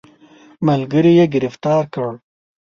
ملګري 0.67 1.13
یې 1.19 1.25
ګرفتار 1.33 1.83
کړ. 1.93 2.11